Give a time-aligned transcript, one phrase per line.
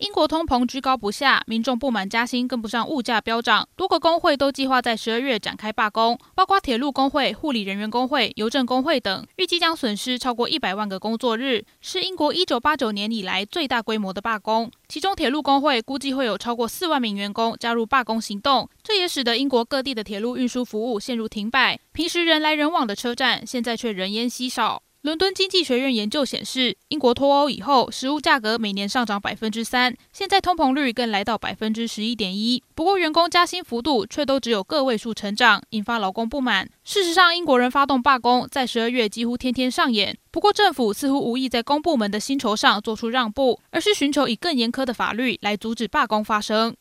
[0.00, 14.70] 英国通膨居高不下，民众不满加薪跟不上物价飙涨，多个工会都计划在十二月展开罢工，包括铁路工会、护理人员工会、邮政工会等，预计将损失超过一百万个工作日，是英国一九八九年以来最大规模的罢工。
[14.88, 21.78] 其中，铁路工会估计会有超过四万名员工加入罢工行动，这也使得英国各地的铁路运输服务陷入停摆。
[21.92, 24.82] 平时人来人往的车站，现在却人烟稀少。
[25.02, 32.62] 伦敦经济学院研究显示，英国脱欧以后，食物价格每年上涨百分之三，现在通膨率更来到百分之十一点一。
[32.74, 36.68] 不过，员工加薪幅度却都只有个位数成长，引发劳工不满。
[36.84, 40.18] 事实上，英国人发动罢工在十二月几乎天天上演。
[40.30, 46.76] 不过，政府似乎无意在公部门的薪酬上做出让步，而是寻求以更严苛的法律来阻止罢工发生。